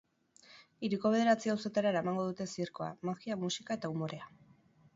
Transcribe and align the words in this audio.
Hiriko 0.87 1.11
bederatzi 1.15 1.51
auzoetara 1.53 1.91
eramango 1.95 2.25
dute 2.31 2.47
zirkoa, 2.55 2.87
magia, 3.11 3.41
musika 3.45 3.81
eta 3.81 3.93
umorea. 3.97 4.31